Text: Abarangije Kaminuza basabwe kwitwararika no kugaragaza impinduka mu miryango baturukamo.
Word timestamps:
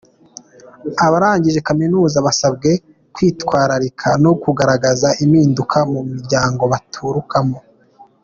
Abarangije 1.05 1.59
Kaminuza 1.67 2.17
basabwe 2.27 2.71
kwitwararika 3.13 4.07
no 4.23 4.31
kugaragaza 4.41 5.07
impinduka 5.23 5.77
mu 5.91 6.01
miryango 6.11 6.63
baturukamo. 6.73 7.59